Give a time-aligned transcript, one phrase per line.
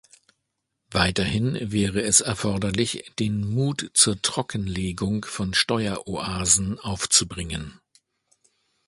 [0.89, 7.79] Weiterhin wäre es erforderlich, den Mut zur Trockenlegung von Steueroasen aufzubringen.